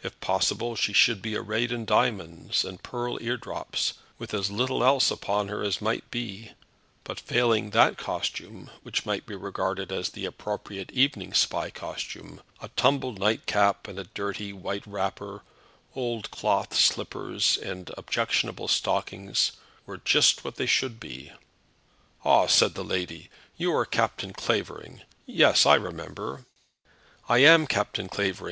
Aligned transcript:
If 0.00 0.20
possible, 0.20 0.76
she 0.76 0.92
should 0.92 1.20
be 1.20 1.34
arrayed 1.34 1.72
in 1.72 1.86
diamonds, 1.86 2.64
and 2.64 2.80
pearl 2.80 3.18
ear 3.20 3.36
drops, 3.36 3.94
with 4.16 4.32
as 4.32 4.48
little 4.48 4.84
else 4.84 5.10
upon 5.10 5.48
her 5.48 5.60
as 5.64 5.80
might 5.82 6.08
be; 6.08 6.52
but 7.02 7.18
failing 7.18 7.70
that 7.70 7.98
costume, 7.98 8.70
which 8.84 9.04
might 9.04 9.26
be 9.26 9.34
regarded 9.34 9.90
as 9.90 10.10
the 10.10 10.24
appropriate 10.24 10.92
evening 10.92 11.34
spy 11.34 11.68
costume, 11.70 12.42
a 12.62 12.68
tumbled 12.76 13.18
nightcap, 13.18 13.88
and 13.88 13.98
a 13.98 14.04
dirty 14.04 14.52
white 14.52 14.86
wrapper, 14.86 15.42
old 15.96 16.30
cloth 16.30 16.72
slippers, 16.76 17.56
and 17.56 17.90
objectionable 17.98 18.68
stockings 18.68 19.50
were 19.84 19.98
just 19.98 20.44
what 20.44 20.54
they 20.54 20.66
should 20.66 21.00
be. 21.00 21.32
"Ah!" 22.24 22.46
said 22.46 22.74
the 22.74 22.84
lady, 22.84 23.30
"you 23.56 23.74
are 23.74 23.84
Captain 23.84 24.32
Clavering. 24.32 25.00
Yes, 25.26 25.66
I 25.66 25.74
remember." 25.74 26.46
"I 27.28 27.38
am 27.38 27.66
Captain 27.66 28.08
Clavering. 28.08 28.44